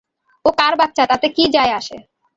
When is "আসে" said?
1.79-1.97